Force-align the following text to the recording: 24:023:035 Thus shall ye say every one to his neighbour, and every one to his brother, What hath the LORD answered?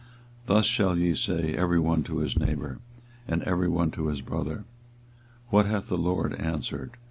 24:023:035 0.45 0.45
Thus 0.47 0.65
shall 0.65 0.97
ye 0.97 1.13
say 1.13 1.53
every 1.53 1.79
one 1.79 2.01
to 2.05 2.17
his 2.17 2.35
neighbour, 2.35 2.79
and 3.27 3.43
every 3.43 3.67
one 3.67 3.91
to 3.91 4.07
his 4.07 4.21
brother, 4.21 4.65
What 5.49 5.67
hath 5.67 5.89
the 5.89 5.95
LORD 5.99 6.33
answered? 6.41 6.97